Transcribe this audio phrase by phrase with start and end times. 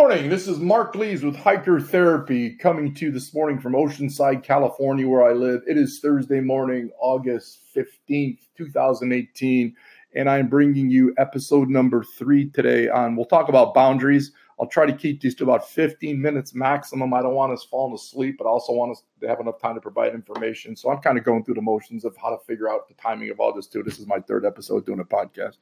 [0.00, 0.30] morning.
[0.30, 5.06] This is Mark Lees with Hiker Therapy coming to you this morning from Oceanside, California,
[5.06, 5.60] where I live.
[5.66, 9.76] It is Thursday morning, August 15th, 2018,
[10.14, 14.32] and I'm bringing you episode number three today on we'll talk about boundaries.
[14.58, 17.12] I'll try to keep these to about 15 minutes maximum.
[17.12, 19.74] I don't want us falling asleep, but I also want us to have enough time
[19.74, 20.76] to provide information.
[20.76, 23.28] So I'm kind of going through the motions of how to figure out the timing
[23.28, 23.82] of all this too.
[23.82, 25.56] This is my third episode doing a podcast.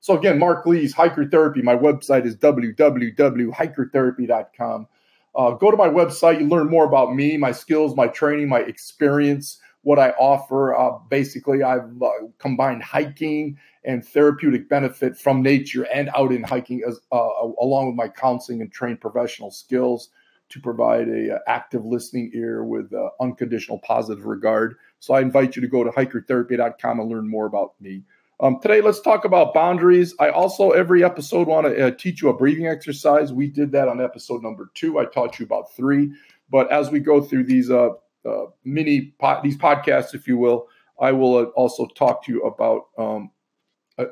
[0.00, 1.62] So again, Mark Lees, Hiker Therapy.
[1.62, 4.86] My website is www.hikertherapy.com.
[5.34, 6.40] Uh, go to my website.
[6.40, 10.74] You learn more about me, my skills, my training, my experience, what I offer.
[10.74, 16.82] Uh, basically, I've uh, combined hiking and therapeutic benefit from nature and out in hiking,
[16.86, 17.28] as, uh,
[17.60, 20.10] along with my counseling and trained professional skills
[20.48, 24.74] to provide a, uh, active listening ear with uh, unconditional positive regard.
[24.98, 28.02] So I invite you to go to hikertherapy.com and learn more about me.
[28.42, 30.14] Um, today, let's talk about boundaries.
[30.18, 33.34] I also, every episode, want to uh, teach you a breathing exercise.
[33.34, 34.98] We did that on episode number two.
[34.98, 36.10] I taught you about three.
[36.48, 37.90] But as we go through these uh,
[38.26, 42.42] uh, mini po- these podcasts, if you will, I will uh, also talk to you
[42.42, 43.30] about um,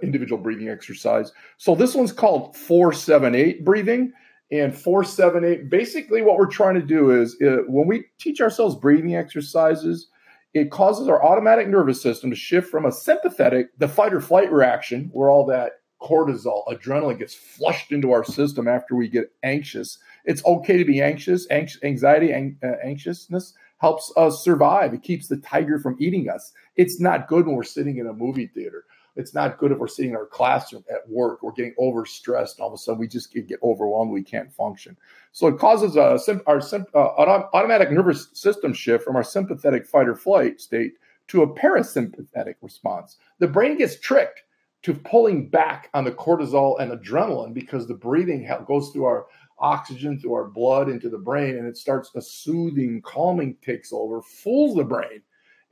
[0.02, 1.32] individual breathing exercise.
[1.56, 4.12] So this one's called four seven eight breathing.
[4.50, 5.68] And four seven eight.
[5.68, 10.08] Basically, what we're trying to do is uh, when we teach ourselves breathing exercises
[10.54, 14.50] it causes our automatic nervous system to shift from a sympathetic, the fight or flight
[14.52, 19.98] reaction, where all that cortisol, adrenaline gets flushed into our system after we get anxious.
[20.24, 21.46] It's okay to be anxious.
[21.50, 22.32] anxiety,
[22.62, 24.94] uh, anxiousness helps us survive.
[24.94, 26.52] It keeps the tiger from eating us.
[26.76, 28.84] It's not good when we're sitting in a movie theater
[29.18, 31.42] it's not good if we're sitting in our classroom at work.
[31.42, 32.54] Or getting overstressed.
[32.54, 34.12] And all of a sudden we just get, overwhelmed.
[34.12, 34.96] We can't function.
[35.32, 36.62] So it causes a, our
[36.94, 40.94] uh, automatic nervous system shift from our sympathetic fight or flight state
[41.28, 43.18] to a parasympathetic response.
[43.38, 44.44] The brain gets tricked
[44.82, 49.26] to pulling back on the cortisol and adrenaline because the breathing goes through our
[49.58, 54.22] oxygen through our blood into the brain and it starts a soothing calming takes over
[54.22, 55.20] fools the brain.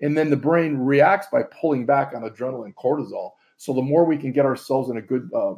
[0.02, 3.32] And then the brain reacts by pulling back on adrenaline cortisol.
[3.58, 5.54] So the more we can get ourselves in a good, uh,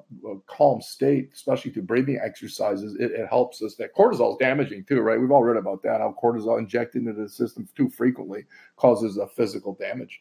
[0.47, 3.75] calm state, especially through breathing exercises, it, it, helps us.
[3.75, 5.21] That cortisol is damaging too, right?
[5.21, 6.01] We've all read about that.
[6.01, 8.45] How cortisol injected into the system too frequently
[8.77, 10.21] causes a physical damage.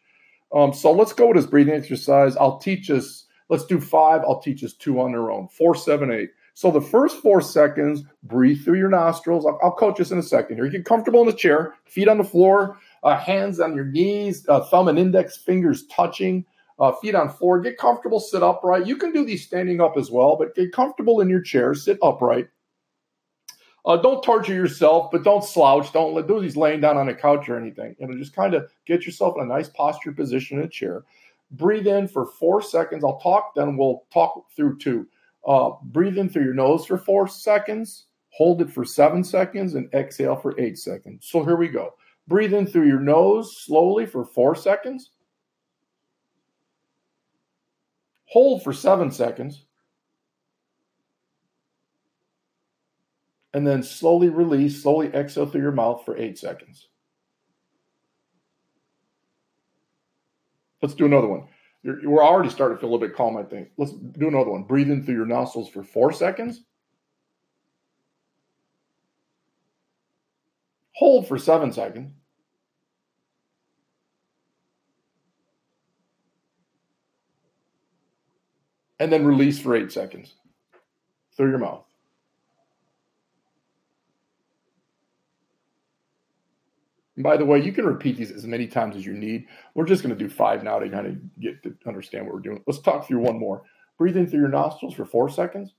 [0.54, 2.36] Um, so let's go with this breathing exercise.
[2.38, 3.26] I'll teach us.
[3.50, 4.22] Let's do five.
[4.22, 5.48] I'll teach us two on their own.
[5.48, 6.32] Four, seven, eight.
[6.56, 9.46] So the first four seconds, breathe through your nostrils.
[9.46, 10.66] I'll, I'll coach us in a second here.
[10.66, 14.44] You get comfortable in the chair, feet on the floor, uh, hands on your knees,
[14.50, 16.46] uh, thumb and index fingers touching,
[16.80, 17.60] uh, feet on floor.
[17.60, 18.88] Get comfortable, sit upright.
[18.88, 21.98] You can do these standing up as well, but get comfortable in your chair, sit
[22.02, 22.48] upright.
[23.86, 25.94] Uh, don't torture yourself, but don't slouch.
[25.94, 27.96] Don't do these laying down on a couch or anything.
[28.00, 31.06] You know, just kind of get yourself in a nice posture position in a chair.
[31.52, 33.06] Breathe in for four seconds.
[33.06, 35.08] I'll talk, then we'll talk through two.
[35.48, 39.90] Uh, breathe in through your nose for four seconds, hold it for seven seconds, and
[39.94, 41.26] exhale for eight seconds.
[41.26, 41.94] So here we go.
[42.28, 45.12] Breathe in through your nose slowly for four seconds.
[48.28, 49.64] Hold for seven seconds.
[53.54, 56.90] And then slowly release, slowly exhale through your mouth for eight seconds.
[60.82, 61.48] Let's do another one.
[61.82, 63.70] You're, we're already starting to feel a little bit calm, I think.
[63.78, 64.64] Let's do another one.
[64.64, 66.64] Breathe in through your nostrils for four seconds.
[70.94, 72.12] Hold for seven seconds.
[79.00, 80.34] And then release for eight seconds
[81.36, 81.84] through your mouth.
[87.16, 89.48] And by the way, you can repeat these as many times as you need.
[89.74, 92.42] We're just going to do five now to kind of get to understand what we're
[92.42, 92.64] doing.
[92.68, 93.64] Let's talk through one more.
[93.98, 95.74] Breathe in through your nostrils for four seconds.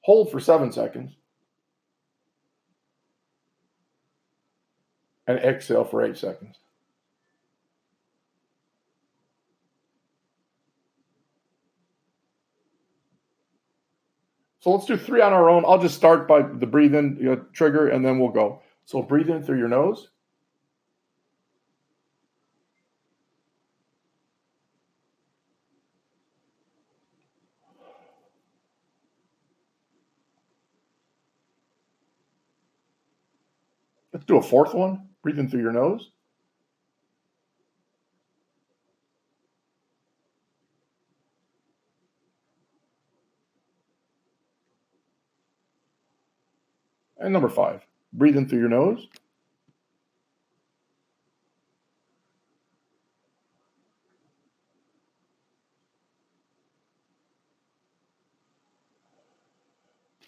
[0.00, 1.12] Hold for seven seconds.
[5.26, 6.56] And exhale for eight seconds.
[14.60, 15.64] So let's do three on our own.
[15.64, 18.62] I'll just start by the breathe in you know, trigger and then we'll go.
[18.84, 20.08] So breathe in through your nose.
[34.12, 35.08] Let's do a fourth one.
[35.22, 36.10] Breathe in through your nose.
[47.18, 49.08] And number five, breathe in through your nose.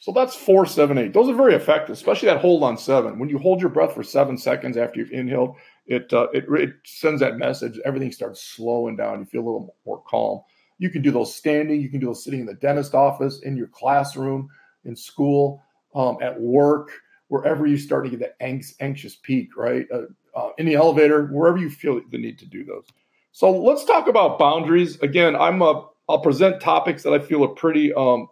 [0.01, 1.13] So that's four, seven, eight.
[1.13, 3.19] Those are very effective, especially that hold on seven.
[3.19, 5.57] When you hold your breath for seven seconds after you've inhaled,
[5.87, 7.79] it, uh, it, it sends that message.
[7.85, 9.21] Everything starts slowing down.
[9.21, 10.41] You feel a little more calm.
[10.79, 11.83] You can do those standing.
[11.83, 14.49] You can do those sitting in the dentist office, in your classroom,
[14.87, 15.63] in school,
[15.95, 16.91] um, at work,
[17.29, 19.87] wherever you start to get that anxious peak, right?
[19.93, 20.03] Uh,
[20.35, 22.87] uh, in the elevator, wherever you feel the need to do those.
[23.33, 25.01] So let's talk about boundaries.
[25.01, 28.29] Again, I'm a I'll present topics that I feel are pretty um,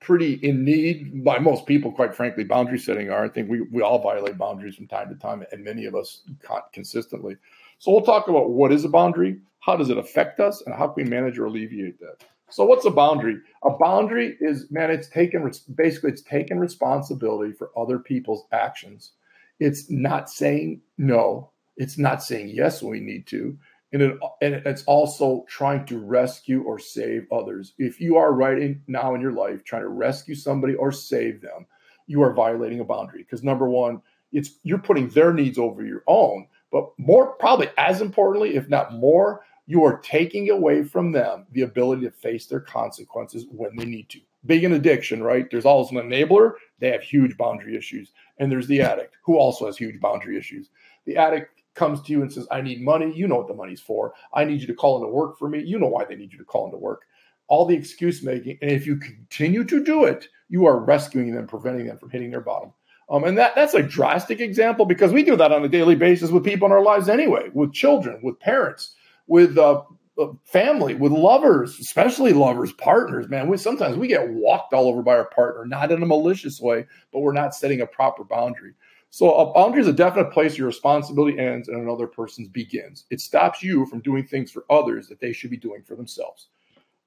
[0.00, 2.44] pretty in need by most people, quite frankly.
[2.44, 3.24] Boundary setting are.
[3.24, 6.22] I think we we all violate boundaries from time to time, and many of us
[6.72, 7.36] consistently.
[7.78, 10.88] So we'll talk about what is a boundary, how does it affect us, and how
[10.88, 12.24] can we manage or alleviate that.
[12.50, 13.38] So what's a boundary?
[13.64, 19.12] A boundary is man, it's taken basically it's taken responsibility for other people's actions.
[19.58, 21.50] It's not saying no.
[21.76, 23.58] It's not saying yes when we need to
[23.92, 27.72] and, it, and it's also trying to rescue or save others.
[27.78, 31.66] If you are writing now in your life trying to rescue somebody or save them,
[32.06, 34.00] you are violating a boundary because number one,
[34.32, 38.94] it's you're putting their needs over your own, but more probably as importantly, if not
[38.94, 43.84] more, you are taking away from them the ability to face their consequences when they
[43.84, 44.18] need to.
[44.44, 45.48] Big in addiction, right?
[45.48, 46.54] There's always an enabler.
[46.80, 48.10] They have huge boundary issues.
[48.38, 50.70] And there's the addict who also has huge boundary issues.
[51.06, 53.80] The addict comes to you and says, I need money, you know what the money's
[53.80, 54.12] for.
[54.34, 55.62] I need you to call into work for me.
[55.62, 57.02] You know why they need you to call into work.
[57.46, 58.58] All the excuse making.
[58.62, 62.32] And if you continue to do it, you are rescuing them, preventing them from hitting
[62.32, 62.72] their bottom.
[63.08, 66.30] Um, and that, that's a drastic example because we do that on a daily basis
[66.32, 68.96] with people in our lives anyway, with children, with parents,
[69.30, 69.82] with uh,
[70.20, 73.28] uh family, with lovers, especially lovers, partners.
[73.28, 76.60] Man, we sometimes we get walked all over by our partner, not in a malicious
[76.60, 78.74] way, but we're not setting a proper boundary.
[79.10, 83.06] So a boundary is a definite place your responsibility ends and another person's begins.
[83.10, 86.48] It stops you from doing things for others that they should be doing for themselves.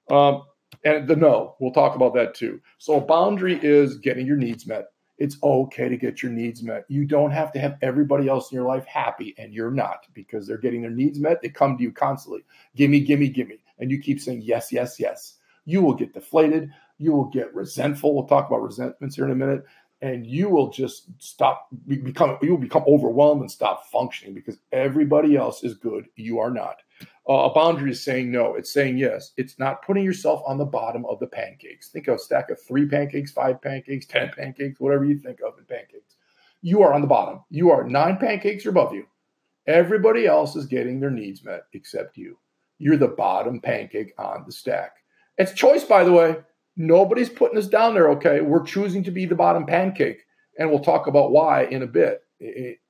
[0.09, 0.43] Um,
[0.83, 2.59] and the no, we'll talk about that too.
[2.77, 4.85] So a boundary is getting your needs met.
[5.23, 6.83] It's okay to get your needs met.
[6.89, 10.45] You don't have to have everybody else in your life happy, and you're not because
[10.45, 11.41] they're getting their needs met.
[11.41, 12.41] They come to you constantly,
[12.75, 15.35] gimme, gimme, gimme, and you keep saying yes, yes, yes.
[15.63, 16.71] You will get deflated.
[16.97, 18.13] You will get resentful.
[18.13, 19.63] We'll talk about resentments here in a minute
[20.01, 25.37] and you will just stop become you will become overwhelmed and stop functioning because everybody
[25.37, 26.81] else is good you are not
[27.29, 30.65] uh, a boundary is saying no it's saying yes it's not putting yourself on the
[30.65, 34.79] bottom of the pancakes think of a stack of three pancakes five pancakes ten pancakes
[34.79, 36.15] whatever you think of in pancakes
[36.61, 39.05] you are on the bottom you are nine pancakes above you
[39.67, 42.37] everybody else is getting their needs met except you
[42.79, 44.97] you're the bottom pancake on the stack
[45.37, 46.35] it's choice by the way
[46.75, 48.41] Nobody's putting us down there, okay?
[48.41, 50.25] We're choosing to be the bottom pancake.
[50.57, 52.21] And we'll talk about why in a bit.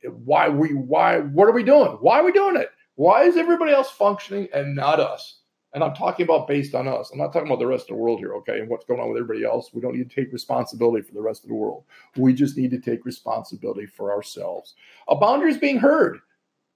[0.03, 1.97] Why we why what are we doing?
[2.01, 2.69] Why are we doing it?
[2.95, 5.39] Why is everybody else functioning and not us?
[5.73, 7.09] And I'm talking about based on us.
[7.11, 8.59] I'm not talking about the rest of the world here, okay?
[8.59, 9.71] And what's going on with everybody else.
[9.73, 11.85] We don't need to take responsibility for the rest of the world.
[12.15, 14.75] We just need to take responsibility for ourselves.
[15.07, 16.19] A boundary is being heard,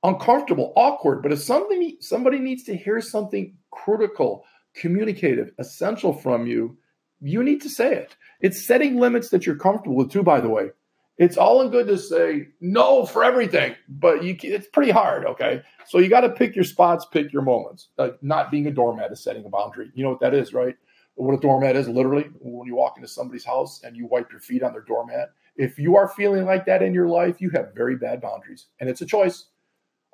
[0.01, 4.43] uncomfortable, awkward, but if somebody needs to hear something critical,
[4.73, 6.75] communicative, essential from you,
[7.21, 8.15] you need to say it.
[8.41, 10.69] It's setting limits that you're comfortable with, too, by the way.
[11.17, 15.63] It's all in good to say no for everything, but you it's pretty hard, okay?
[15.87, 17.89] So you got to pick your spots, pick your moments.
[17.97, 19.89] Like not being a doormat is setting a boundary.
[19.95, 20.75] You know what that is, right?
[21.15, 24.39] What a doormat is literally when you walk into somebody's house and you wipe your
[24.39, 25.29] feet on their doormat.
[25.55, 28.87] If you are feeling like that in your life, you have very bad boundaries, and
[28.87, 29.45] it's a choice.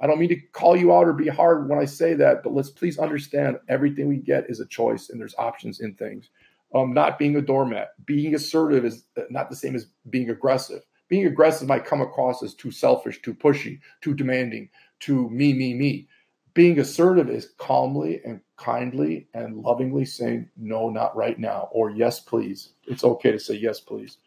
[0.01, 2.53] I don't mean to call you out or be hard when I say that, but
[2.53, 6.29] let's please understand everything we get is a choice and there's options in things
[6.75, 7.89] um, not being a doormat.
[8.05, 10.81] Being assertive is not the same as being aggressive.
[11.13, 15.75] Being aggressive might come across as too selfish, too pushy, too demanding, too me, me,
[15.75, 16.07] me.
[16.55, 22.19] Being assertive is calmly and kindly and lovingly saying, no, not right now, or yes,
[22.19, 22.71] please.
[22.87, 24.17] It's okay to say yes, please.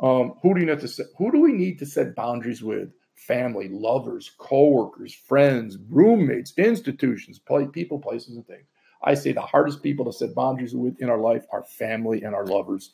[0.00, 2.92] Um, who do you need to set, who do we need to set boundaries with?
[3.16, 7.40] Family, lovers, coworkers, friends, roommates, institutions,
[7.72, 8.68] people, places, and things.
[9.02, 12.32] I say the hardest people to set boundaries with in our life are family and
[12.32, 12.92] our lovers,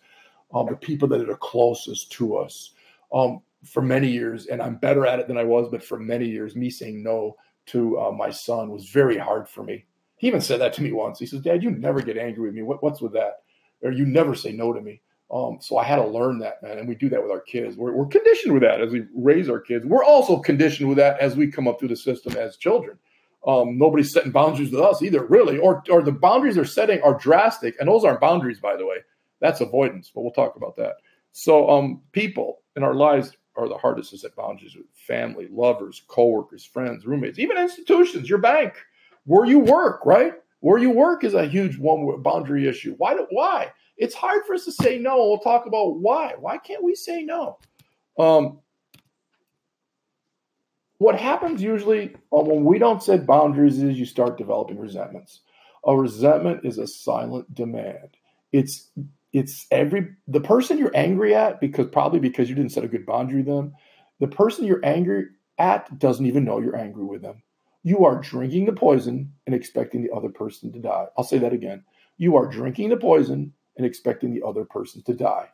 [0.55, 2.71] um, the people that are closest to us.
[3.13, 6.27] Um, for many years, and I'm better at it than I was, but for many
[6.27, 9.87] years, me saying no to uh, my son was very hard for me.
[10.17, 11.19] He even said that to me once.
[11.19, 12.63] He says, "Dad, you never get angry with me.
[12.63, 13.43] What, what's with that?
[13.83, 15.01] Or you never say no to me."
[15.33, 17.77] Um, so I had to learn that, man, and we do that with our kids.
[17.77, 19.85] We're, we're conditioned with that as we raise our kids.
[19.87, 22.99] We're also conditioned with that as we come up through the system as children.
[23.47, 27.19] Um, nobody's setting boundaries with us either, really, or or the boundaries they're setting are
[27.19, 28.99] drastic, and those aren't boundaries, by the way.
[29.41, 30.95] That's avoidance, but we'll talk about that.
[31.33, 36.03] So, um, people in our lives are the hardest to set boundaries with family, lovers,
[36.09, 38.75] coworkers, friends, roommates, even institutions, your bank,
[39.27, 40.35] where you work, right?
[40.61, 42.95] Where you work is a huge one boundary issue.
[42.99, 43.17] Why?
[43.31, 43.73] Why?
[43.97, 45.17] It's hard for us to say no.
[45.17, 46.35] We'll talk about why.
[46.39, 47.59] Why can't we say no?
[48.19, 48.59] Um,
[50.99, 55.41] what happens usually uh, when we don't set boundaries is you start developing resentments.
[55.87, 58.17] A resentment is a silent demand.
[58.53, 58.91] It's
[59.35, 63.05] it's every the person you're angry at because probably because you didn't set a good
[63.05, 63.75] boundary with them.
[64.21, 65.27] The person you're angry
[65.59, 67.43] at doesn't even know you're angry with them.
[67.83, 71.07] You are drinking the poison and expecting the other person to die.
[71.19, 71.83] I'll say that again.
[72.17, 75.49] You are drinking the poison and expecting the other person to die.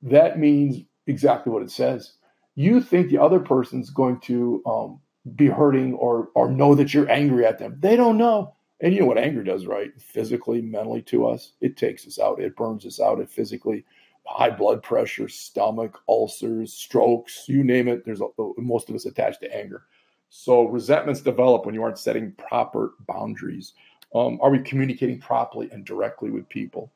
[0.00, 2.12] That means exactly what it says.
[2.54, 5.00] You think the other person's going to um,
[5.34, 7.78] be hurting or or know that you're angry at them.
[7.80, 8.53] They don't know.
[8.80, 9.92] And you know what anger does, right?
[10.00, 12.40] Physically, mentally to us, it takes us out.
[12.40, 13.20] It burns us out.
[13.20, 13.84] It physically,
[14.26, 18.04] high blood pressure, stomach ulcers, strokes, you name it.
[18.04, 18.28] There's a,
[18.58, 19.84] most of us attached to anger.
[20.28, 23.74] So resentments develop when you aren't setting proper boundaries.
[24.14, 26.92] Um, are we communicating properly and directly with people?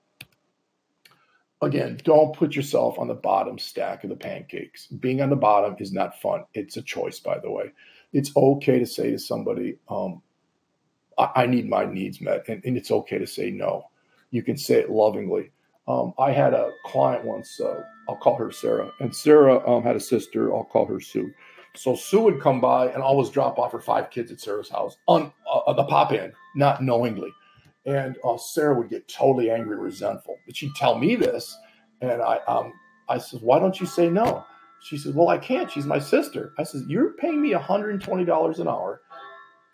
[1.61, 4.87] Again, don't put yourself on the bottom stack of the pancakes.
[4.87, 6.45] Being on the bottom is not fun.
[6.55, 7.73] It's a choice, by the way.
[8.13, 10.23] It's okay to say to somebody, um,
[11.19, 13.91] I, I, need my needs met, and, and, it's okay to say no.
[14.31, 15.51] You can say it lovingly.
[15.87, 19.97] Um, I had a client once, uh, I'll call her Sarah, and Sarah um, had
[19.97, 21.33] a sister, I'll call her Sue.
[21.75, 24.97] So Sue would come by and always drop off her five kids at Sarah's house
[25.07, 27.33] on uh, the pop in, not knowingly.
[27.87, 30.37] And uh, Sarah would get totally angry, resentful.
[30.45, 31.57] But she'd tell me this,
[32.01, 32.73] and I, um,
[33.09, 34.45] I said, "Why don't you say no?"
[34.83, 35.71] She said, "Well, I can't.
[35.71, 39.01] She's my sister." I said, "You're paying me $120 an hour,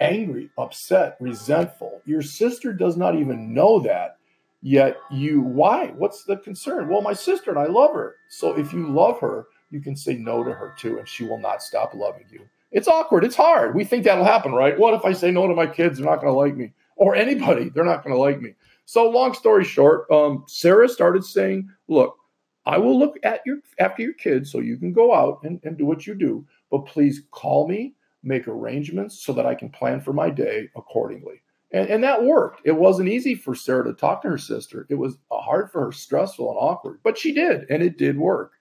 [0.01, 2.03] angry, upset, resentful.
[2.05, 4.19] Your sister does not even know that."
[4.67, 5.89] Yet you, why?
[5.89, 6.89] What's the concern?
[6.89, 8.17] Well, my sister and I love her.
[8.31, 11.39] So if you love her, you can say no to her too, and she will
[11.39, 12.49] not stop loving you.
[12.73, 13.25] It's awkward.
[13.25, 13.75] It's hard.
[13.75, 14.79] We think that'll happen, right?
[14.79, 15.99] What if I say no to my kids?
[15.99, 17.69] They're not going to like me, or anybody.
[17.69, 18.55] They're not going to like me.
[18.87, 22.17] So, long story short, um, Sarah started saying, "Look,
[22.65, 25.77] I will look at your after your kids, so you can go out and, and
[25.77, 26.47] do what you do.
[26.71, 31.43] But please call me, make arrangements so that I can plan for my day accordingly."
[31.73, 32.61] And, and that worked.
[32.65, 34.87] It wasn't easy for Sarah to talk to her sister.
[34.89, 38.19] It was uh, hard for her, stressful and awkward, but she did, and it did
[38.19, 38.53] work.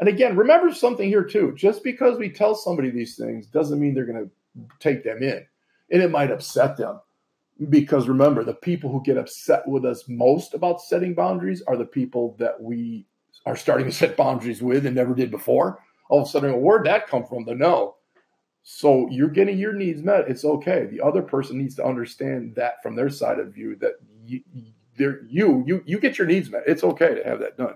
[0.00, 1.54] And again, remember something here too.
[1.56, 4.30] Just because we tell somebody these things doesn't mean they're going to
[4.80, 5.46] take them in.
[5.90, 7.00] And it might upset them.
[7.68, 11.84] Because remember, the people who get upset with us most about setting boundaries are the
[11.84, 13.06] people that we
[13.46, 15.78] are starting to set boundaries with and never did before.
[16.08, 17.44] All of a sudden, where'd that come from?
[17.44, 17.93] The no.
[18.64, 20.28] So you're getting your needs met.
[20.28, 20.86] It's okay.
[20.86, 23.94] The other person needs to understand that from their side of view that
[24.26, 24.40] you,
[24.96, 26.64] you, you, you get your needs met.
[26.66, 27.74] It's okay to have that done.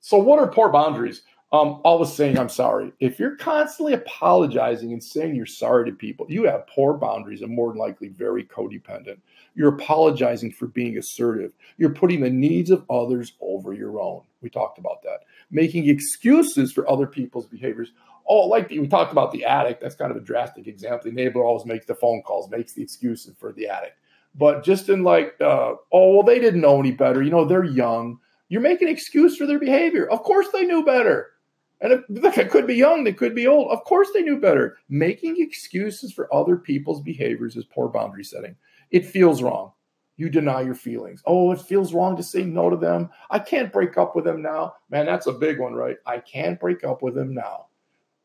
[0.00, 1.22] So what are poor boundaries?
[1.52, 2.92] um, always saying I'm sorry.
[3.00, 7.50] If you're constantly apologizing and saying you're sorry to people, you have poor boundaries and
[7.50, 9.18] more than likely very codependent.
[9.58, 11.52] You're apologizing for being assertive.
[11.78, 14.22] You're putting the needs of others over your own.
[14.40, 15.24] We talked about that.
[15.50, 17.90] Making excuses for other people's behaviors.
[18.28, 19.80] Oh, like we talked about the addict.
[19.80, 21.10] That's kind of a drastic example.
[21.10, 23.96] The neighbor always makes the phone calls, makes the excuses for the addict.
[24.36, 27.20] But just in like, uh, oh, well, they didn't know any better.
[27.20, 28.20] You know, they're young.
[28.48, 30.08] You're making an excuse for their behavior.
[30.08, 31.32] Of course they knew better
[31.80, 33.70] and look, they could be young, they could be old.
[33.70, 34.78] Of course, they knew better.
[34.88, 38.56] Making excuses for other people's behaviors is poor boundary setting.
[38.90, 39.72] It feels wrong.
[40.16, 41.22] You deny your feelings.
[41.26, 43.10] Oh, it feels wrong to say no to them.
[43.30, 44.74] I can't break up with them now.
[44.90, 45.96] Man, that's a big one, right?
[46.06, 47.66] I can't break up with them now.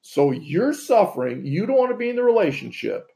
[0.02, 1.46] So you're suffering.
[1.46, 3.12] You don't want to be in the relationship,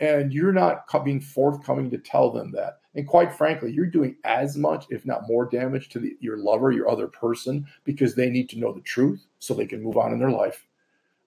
[0.00, 2.80] and you're not being forthcoming to tell them that.
[2.94, 6.72] And quite frankly, you're doing as much, if not more, damage to the, your lover,
[6.72, 10.12] your other person, because they need to know the truth so they can move on
[10.12, 10.66] in their life.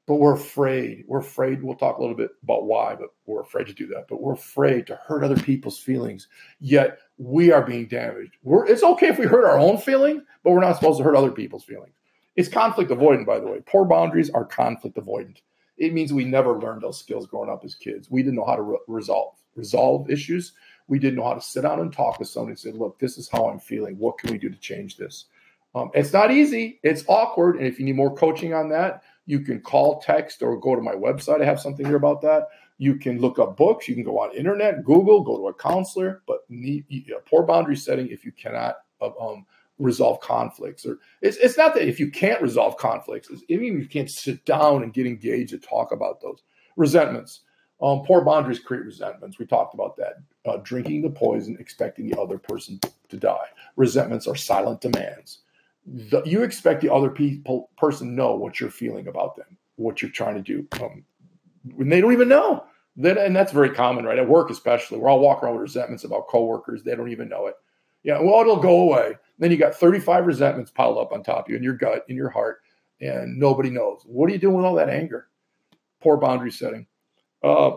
[0.06, 1.06] But we're afraid.
[1.08, 1.64] We're afraid.
[1.64, 4.08] We'll talk a little bit about why, but we're afraid to do that.
[4.10, 6.28] But we're afraid to hurt other people's feelings.
[6.60, 8.36] Yet we are being damaged.
[8.44, 11.16] We're, it's okay if we hurt our own feeling, but we're not supposed to hurt
[11.16, 11.94] other people's feelings.
[12.36, 13.62] It's conflict avoidant, by the way.
[13.66, 15.38] Poor boundaries are conflict avoidant.
[15.78, 18.10] It means we never learned those skills growing up as kids.
[18.12, 20.54] We didn't know how to re- resolve resolve issues
[20.88, 23.18] we didn't know how to sit down and talk with somebody and say, look, this
[23.18, 23.98] is how I'm feeling.
[23.98, 25.26] What can we do to change this?
[25.76, 26.80] Um, it's not easy.
[26.84, 27.58] It's awkward.
[27.58, 30.82] And if you need more coaching on that, you can call, text, or go to
[30.82, 31.42] my website.
[31.42, 32.48] I have something here about that.
[32.78, 33.88] You can look up books.
[33.88, 36.22] You can go on internet, Google, go to a counselor.
[36.28, 36.86] But need,
[37.30, 39.46] poor boundary setting if you cannot uh, um,
[39.80, 40.86] resolve conflicts.
[40.86, 44.10] Or it's, it's not that if you can't resolve conflicts, it's even if you can't
[44.10, 46.44] sit down and get engaged and talk about those
[46.76, 47.42] resentments.
[47.82, 49.40] Um, poor boundaries create resentments.
[49.40, 50.16] We talked about that.
[50.46, 53.48] Uh, drinking the poison, expecting the other person to die.
[53.76, 55.40] Resentments are silent demands.
[55.86, 60.12] The, you expect the other people person know what you're feeling about them, what you're
[60.12, 61.04] trying to do, um,
[61.76, 62.66] when they don't even know.
[62.98, 64.20] That and that's very common, right?
[64.20, 66.84] At work, especially, we're all walking around with resentments about coworkers.
[66.84, 67.56] They don't even know it.
[68.04, 69.16] Yeah, well, it'll go away.
[69.40, 72.16] Then you got 35 resentments piled up on top of you in your gut, in
[72.16, 72.62] your heart,
[73.02, 74.04] and nobody knows.
[74.06, 75.28] What are you doing with all that anger?
[76.02, 76.86] Poor boundary setting.
[77.42, 77.72] Uh,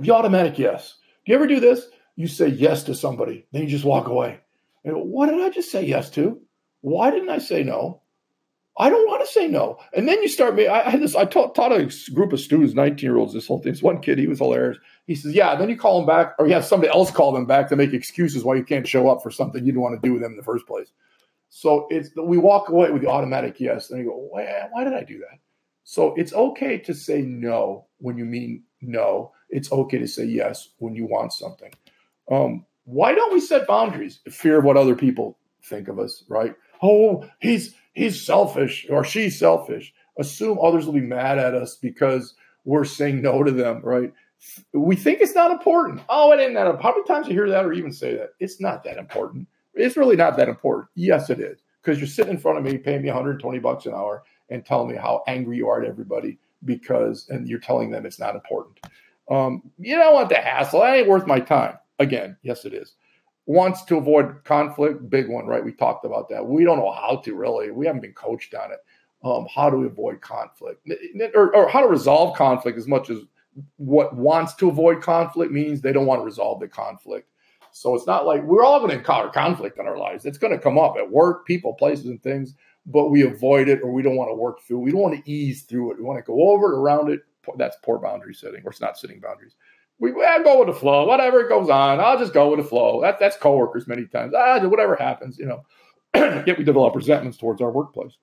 [0.00, 0.96] the automatic yes.
[1.24, 1.86] Do you ever do this?
[2.16, 4.40] You say yes to somebody, then you just walk away.
[4.84, 6.40] And what did I just say yes to?
[6.80, 8.02] Why didn't I say no?
[8.78, 9.78] I don't want to say no.
[9.94, 10.66] And then you start me.
[10.66, 11.14] I had this.
[11.14, 13.72] I taught, taught a group of students, nineteen year olds, this whole thing.
[13.72, 14.78] This one kid, he was hilarious.
[15.06, 17.44] He says, "Yeah." Then you call him back, or you have somebody else call them
[17.44, 20.08] back to make excuses why you can't show up for something you didn't want to
[20.08, 20.90] do with them in the first place.
[21.50, 24.94] So it's we walk away with the automatic yes, and you go, why, why did
[24.94, 25.38] I do that?
[25.84, 29.32] So it's okay to say no when you mean no.
[29.50, 31.74] It's okay to say yes when you want something.
[32.30, 34.20] Um, why don't we set boundaries?
[34.28, 36.54] Fear of what other people think of us, right?
[36.82, 39.92] Oh, he's he's selfish or she's selfish.
[40.18, 42.34] Assume others will be mad at us because
[42.64, 44.12] we're saying no to them, right?
[44.72, 46.02] We think it's not important.
[46.08, 46.82] Oh, it ain't that.
[46.82, 48.30] How many times you hear that or even say that?
[48.40, 49.46] It's not that important.
[49.74, 50.88] It's really not that important.
[50.94, 53.94] Yes, it is because you're sitting in front of me, paying me 120 bucks an
[53.94, 58.04] hour, and telling me how angry you are at everybody because, and you're telling them
[58.04, 58.78] it's not important.
[59.30, 60.80] Um, you don't want the hassle.
[60.80, 61.78] That ain't worth my time.
[62.02, 62.94] Again, yes, it is
[63.46, 65.64] wants to avoid conflict, big one, right?
[65.64, 66.44] We talked about that.
[66.44, 67.70] We don't know how to really.
[67.70, 68.78] We haven't been coached on it.
[69.24, 70.88] Um, how do we avoid conflict
[71.36, 73.18] or, or, how to resolve conflict as much as
[73.76, 77.28] what wants to avoid conflict means they don't want to resolve the conflict.
[77.70, 80.26] So it's not like we're all going to encounter conflict in our lives.
[80.26, 82.54] It's going to come up at work, people, places, and things,
[82.84, 84.80] but we avoid it or we don't want to work through.
[84.80, 85.98] We don't want to ease through it.
[85.98, 87.20] We want to go over it, around it.
[87.56, 89.54] That's poor boundary setting, or it's not setting boundaries
[90.02, 91.06] we I go with the flow.
[91.06, 93.00] Whatever goes on, I'll just go with the flow.
[93.00, 94.34] That, that's coworkers many times.
[94.36, 95.64] Ah, whatever happens, you know.
[96.44, 98.16] Yet we develop resentments towards our workplace.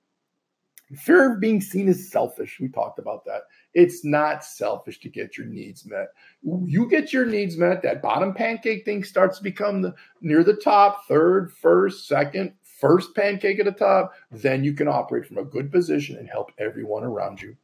[0.97, 2.59] Fear of being seen as selfish.
[2.59, 3.43] We talked about that.
[3.73, 6.07] It's not selfish to get your needs met.
[6.43, 10.55] You get your needs met, that bottom pancake thing starts to become the near the
[10.55, 14.11] top, third, first, second, first pancake at the top.
[14.31, 17.55] Then you can operate from a good position and help everyone around you.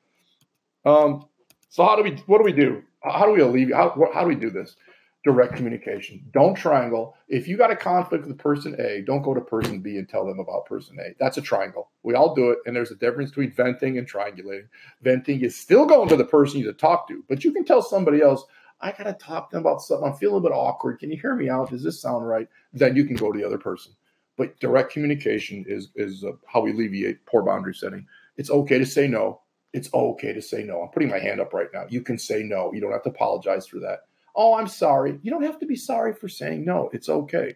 [0.86, 1.28] Um,
[1.75, 2.11] so how do we?
[2.25, 2.81] What do we do?
[3.03, 3.75] How do we alleviate?
[3.75, 4.77] How, how do we do this?
[5.25, 6.23] Direct communication.
[6.31, 7.17] Don't triangle.
[7.27, 10.25] If you got a conflict with person A, don't go to person B and tell
[10.25, 11.13] them about person A.
[11.19, 11.89] That's a triangle.
[12.03, 14.69] We all do it, and there's a difference between venting and triangulating.
[15.01, 17.81] Venting is still going to the person you to talk to, but you can tell
[17.81, 18.45] somebody else,
[18.79, 20.07] I got to talk to them about something.
[20.07, 20.99] I'm feeling a bit awkward.
[20.99, 21.71] Can you hear me out?
[21.71, 22.47] Does this sound right?
[22.71, 23.91] Then you can go to the other person.
[24.38, 28.07] But direct communication is is uh, how we alleviate poor boundary setting.
[28.38, 29.41] It's okay to say no
[29.75, 30.81] it's okay to say no.
[30.81, 31.85] I'm putting my hand up right now.
[31.89, 32.71] You can say no.
[32.73, 34.05] You don't have to apologize for that.
[34.35, 35.19] Oh, I'm sorry.
[35.21, 36.89] You don't have to be sorry for saying no.
[36.93, 37.55] It's okay.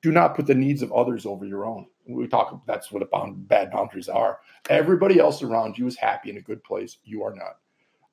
[0.00, 1.86] Do not put the needs of others over your own.
[2.08, 2.62] We talk.
[2.66, 4.38] That's what bound, bad boundaries are.
[4.70, 6.98] Everybody else around you is happy in a good place.
[7.04, 7.58] You are not.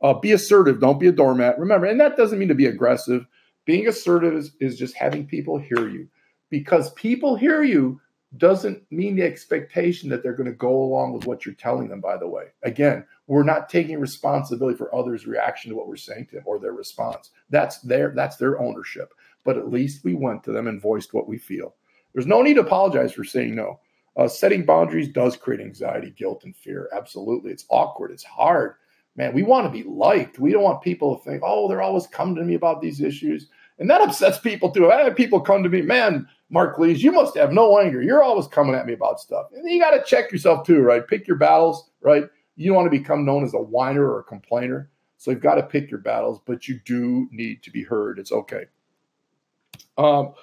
[0.02, 0.82] Uh, be assertive.
[0.82, 1.58] Don't be a doormat.
[1.58, 3.26] Remember, and that doesn't mean to be aggressive.
[3.64, 6.08] Being assertive is, is just having people hear you,
[6.50, 8.02] because people hear you
[8.38, 12.02] doesn't mean the expectation that they're going to go along with what you're telling them.
[12.02, 16.28] By the way, again, we're not taking responsibility for others' reaction to what we're saying
[16.28, 17.32] to them or their response.
[17.50, 19.14] That's their that's their ownership.
[19.44, 21.76] But at least we went to them and voiced what we feel.
[22.14, 23.80] There's no need to apologize for saying no.
[24.18, 26.90] Uh, setting boundaries does create anxiety, guilt, and fear.
[26.94, 28.12] Absolutely, it's awkward.
[28.12, 28.76] It's hard.
[29.18, 30.40] Man, we want to be liked.
[30.40, 33.48] We don't want people to think, oh, they're always coming to me about these issues.
[33.80, 34.92] And that upsets people too.
[34.92, 38.02] I have people come to me, man, Mark Lees, you must have no anger.
[38.02, 39.48] You're always coming at me about stuff.
[39.54, 41.08] And you got to check yourself too, right?
[41.08, 42.26] Pick your battles, right?
[42.56, 44.90] You don't want to become known as a whiner or a complainer.
[45.18, 48.20] So you've got to pick your battles, but you do need to be heard.
[48.20, 48.66] It's okay.
[49.98, 50.34] Um,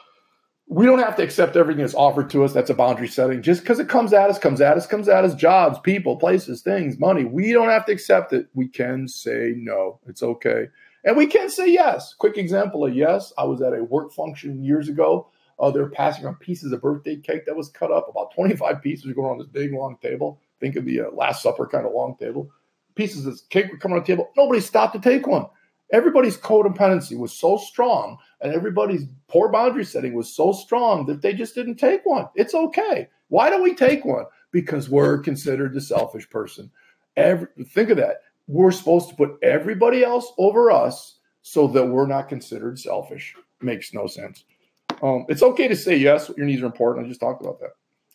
[0.67, 2.53] we don't have to accept everything that's offered to us.
[2.53, 3.43] That's a boundary setting.
[3.43, 6.62] Just because it comes at us, comes at us, comes at us, jobs, people, places,
[6.62, 7.25] things, money.
[7.25, 8.47] We don't have to accept it.
[8.55, 10.01] We can say no.
[10.07, 10.69] It's okay.
[11.05, 12.15] And we can say yes.
[12.15, 13.33] Quick example of yes.
[13.37, 15.29] I was at a work function years ago.
[15.59, 18.09] Uh, they're passing around pieces of birthday cake that was cut up.
[18.09, 20.41] About 25 pieces were going on this big long table.
[20.61, 22.51] Think of the uh, Last Supper kind of long table.
[22.95, 24.31] Pieces of cake were coming on the table.
[24.37, 25.47] Nobody stopped to take one.
[25.93, 31.35] Everybody's codependency was so strong, and everybody's poor boundary setting was so strong that they
[31.35, 32.29] just didn't take one.
[32.35, 33.09] It's okay.
[33.29, 34.25] Why don't we take one?
[34.53, 36.71] Because we're considered the selfish person.
[37.17, 38.23] Every, think of that.
[38.47, 43.35] We're supposed to put everybody else over us so that we're not considered selfish.
[43.61, 44.45] Makes no sense.
[45.03, 46.31] Um, it's okay to say yes.
[46.37, 47.05] Your needs are important.
[47.05, 47.71] I just talked about that.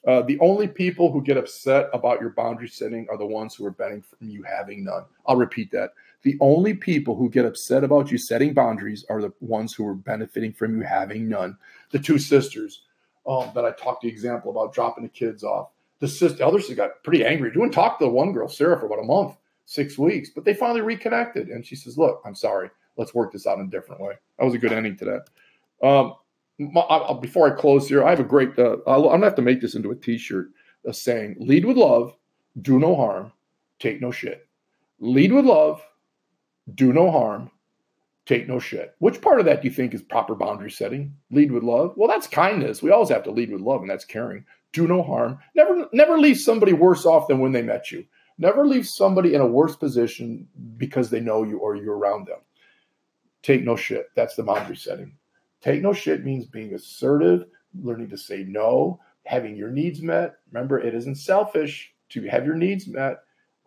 [0.07, 3.65] Uh, the only people who get upset about your boundary setting are the ones who
[3.65, 5.03] are betting from you having none.
[5.25, 5.91] I'll repeat that.
[6.21, 9.95] The only people who get upset about you setting boundaries are the ones who are
[9.95, 11.57] benefiting from you having none.
[11.91, 12.83] The two sisters
[13.27, 15.69] um, that I talked the example about dropping the kids off.
[15.99, 17.51] The sister, the other sister got pretty angry.
[17.51, 20.53] Didn't talk to the one girl, Sarah, for about a month, six weeks, but they
[20.53, 21.49] finally reconnected.
[21.49, 22.69] And she says, "Look, I'm sorry.
[22.95, 25.87] Let's work this out in a different way." That was a good ending to that.
[25.87, 26.13] Um,
[26.57, 28.57] before I close here, I have a great.
[28.57, 30.49] Uh, I'm gonna have to make this into a T-shirt.
[30.85, 32.15] A saying: "Lead with love,
[32.61, 33.31] do no harm,
[33.79, 34.47] take no shit."
[34.99, 35.81] Lead with love,
[36.73, 37.51] do no harm,
[38.25, 38.95] take no shit.
[38.99, 41.15] Which part of that do you think is proper boundary setting?
[41.29, 41.93] Lead with love.
[41.95, 42.81] Well, that's kindness.
[42.81, 44.45] We always have to lead with love, and that's caring.
[44.73, 45.39] Do no harm.
[45.55, 48.05] Never, never leave somebody worse off than when they met you.
[48.37, 52.39] Never leave somebody in a worse position because they know you or you're around them.
[53.41, 54.07] Take no shit.
[54.15, 55.16] That's the boundary setting.
[55.61, 57.45] Take no shit means being assertive,
[57.81, 60.35] learning to say no, having your needs met.
[60.51, 63.17] Remember, it isn't selfish to have your needs met.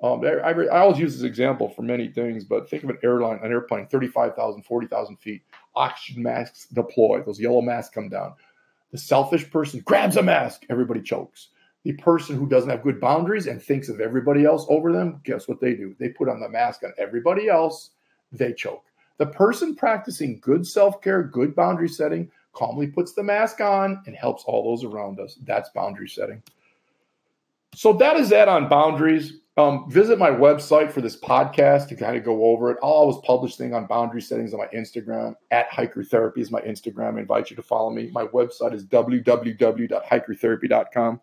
[0.02, 3.38] Um, I, I, always use this example for many things, but think of an airline,
[3.42, 5.42] an airplane, 35,000, 40,000 feet,
[5.74, 8.32] oxygen masks deploy, those yellow masks come down.
[8.92, 11.48] The selfish person grabs a mask, everybody chokes.
[11.84, 15.46] The person who doesn't have good boundaries and thinks of everybody else over them, guess
[15.46, 15.94] what they do?
[15.98, 17.90] They put on the mask on everybody else,
[18.32, 18.84] they choke.
[19.20, 24.16] The person practicing good self care, good boundary setting, calmly puts the mask on and
[24.16, 25.36] helps all those around us.
[25.44, 26.42] That's boundary setting.
[27.74, 29.34] So that is that on boundaries.
[29.58, 32.78] Um, visit my website for this podcast to kind of go over it.
[32.82, 35.34] I'll always publish things on boundary settings on my Instagram.
[35.50, 37.16] At Hiker Therapy is my Instagram.
[37.16, 38.08] I invite you to follow me.
[38.14, 41.20] My website is www.hikertherapy.com.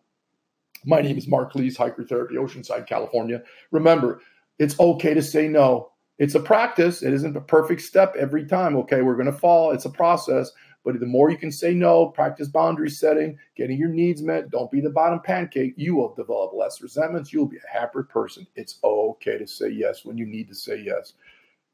[0.86, 3.42] My name is Mark Lees, Hiker Therapy, Oceanside, California.
[3.72, 4.22] Remember,
[4.60, 5.94] it's okay to say no.
[6.20, 7.04] It's a practice.
[7.04, 8.76] It isn't a perfect step every time.
[8.78, 9.72] Okay, we're going to fall.
[9.72, 10.52] It's a process.
[10.84, 14.72] But the more you can say no, practice boundary setting, getting your needs met, don't
[14.72, 17.34] be the bottom pancake, you will develop less resentments.
[17.34, 18.48] You'll be a happier person.
[18.56, 21.14] It's okay to say yes when you need to say yes.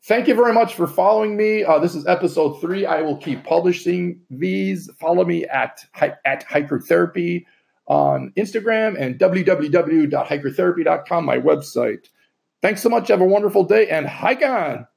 [0.06, 1.64] Thank you very much for following me.
[1.64, 2.86] Uh, this is episode three.
[2.86, 4.90] I will keep publishing these.
[5.00, 5.80] Follow me at,
[6.26, 7.48] at Hiker Therapy
[7.86, 12.10] on Instagram and www.hikertherapy.com, my website.
[12.64, 13.10] Thanks so much.
[13.10, 14.88] Have a wonderful day and hike on.